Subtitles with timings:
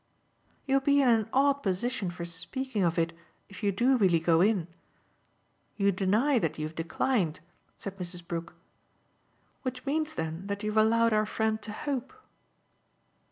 [0.65, 3.13] "You'll be in an odd position for speaking of it
[3.49, 4.67] if you do really go in.
[5.77, 7.39] You deny that you've declined,"
[7.77, 8.27] said Mrs.
[8.27, 8.55] Brook;
[9.61, 12.13] "which means then that you've allowed our friend to hope."